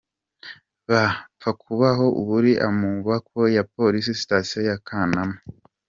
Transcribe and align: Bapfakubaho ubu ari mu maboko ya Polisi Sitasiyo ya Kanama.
Bapfakubaho 0.89 2.05
ubu 2.21 2.33
ari 2.39 2.51
mu 2.79 2.89
maboko 2.95 3.37
ya 3.55 3.63
Polisi 3.75 4.11
Sitasiyo 4.21 4.59
ya 4.69 4.77
Kanama. 4.87 5.37